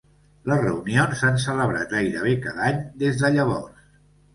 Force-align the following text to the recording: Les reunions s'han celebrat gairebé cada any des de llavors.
Les 0.51 0.63
reunions 0.63 1.21
s'han 1.21 1.39
celebrat 1.45 1.95
gairebé 2.01 2.35
cada 2.49 2.67
any 2.73 2.85
des 3.07 3.25
de 3.25 3.37
llavors. 3.41 3.91